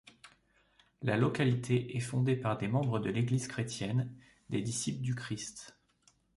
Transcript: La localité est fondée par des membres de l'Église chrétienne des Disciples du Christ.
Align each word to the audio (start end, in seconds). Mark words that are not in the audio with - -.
La 1.03 1.15
localité 1.15 1.95
est 1.95 1.99
fondée 1.99 2.35
par 2.35 2.57
des 2.57 2.67
membres 2.67 2.97
de 2.99 3.11
l'Église 3.11 3.47
chrétienne 3.47 4.11
des 4.49 4.63
Disciples 4.63 5.03
du 5.03 5.13
Christ. 5.13 5.77